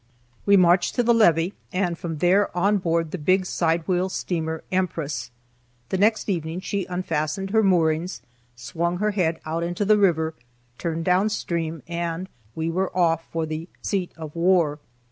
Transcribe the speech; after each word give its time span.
We 0.47 0.57
marched 0.57 0.95
to 0.95 1.03
the 1.03 1.13
levee 1.13 1.53
and 1.71 1.95
from 1.95 2.17
there 2.17 2.49
on 2.57 2.79
board 2.79 3.11
the 3.11 3.19
big 3.19 3.45
sidewheel 3.45 4.09
steamer, 4.09 4.63
Empress. 4.71 5.29
The 5.89 5.97
next 5.99 6.27
evening 6.27 6.59
she 6.61 6.85
unfastened 6.87 7.51
her 7.51 7.61
moorings, 7.61 8.23
swung 8.55 8.97
her 8.97 9.11
head 9.11 9.39
out 9.45 9.61
into 9.61 9.85
the 9.85 9.99
river, 9.99 10.33
turned 10.79 11.05
down 11.05 11.29
stream, 11.29 11.83
and 11.87 12.27
we 12.55 12.71
were 12.71 12.89
off 12.97 13.29
for 13.31 13.45
the 13.45 13.69
"seat 13.83 14.11
of 14.17 14.35
war." 14.35 14.79